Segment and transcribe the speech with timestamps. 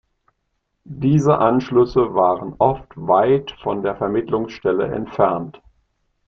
[0.87, 5.61] Diese Anschlüsse waren oft weit von der Vermittlungsstelle entfernt.